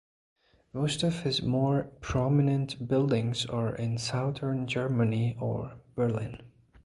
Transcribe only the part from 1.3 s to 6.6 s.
more prominent buildings are in southern Germany or Berlin.